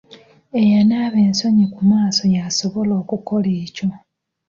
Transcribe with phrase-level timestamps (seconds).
[0.61, 3.87] Eyanaaba ensonyi ku maaso y'asobola okukola ekyo.